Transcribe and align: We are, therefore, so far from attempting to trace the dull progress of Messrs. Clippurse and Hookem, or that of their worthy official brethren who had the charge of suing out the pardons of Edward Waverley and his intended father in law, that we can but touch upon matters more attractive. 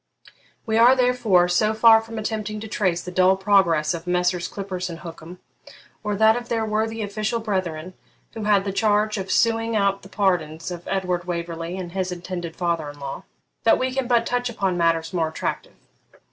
We 0.65 0.77
are, 0.79 0.95
therefore, 0.95 1.47
so 1.47 1.75
far 1.75 2.01
from 2.01 2.17
attempting 2.17 2.59
to 2.61 2.67
trace 2.67 3.03
the 3.03 3.11
dull 3.11 3.37
progress 3.37 3.93
of 3.93 4.07
Messrs. 4.07 4.47
Clippurse 4.47 4.89
and 4.89 5.01
Hookem, 5.01 5.37
or 6.03 6.15
that 6.15 6.35
of 6.35 6.49
their 6.49 6.65
worthy 6.65 7.03
official 7.03 7.39
brethren 7.39 7.93
who 8.33 8.45
had 8.45 8.65
the 8.65 8.71
charge 8.73 9.19
of 9.19 9.29
suing 9.29 9.75
out 9.75 10.01
the 10.01 10.09
pardons 10.09 10.71
of 10.71 10.87
Edward 10.87 11.25
Waverley 11.25 11.77
and 11.77 11.91
his 11.91 12.11
intended 12.11 12.55
father 12.55 12.89
in 12.89 12.97
law, 12.99 13.25
that 13.63 13.77
we 13.77 13.93
can 13.93 14.07
but 14.07 14.25
touch 14.25 14.49
upon 14.49 14.75
matters 14.75 15.13
more 15.13 15.29
attractive. 15.29 15.75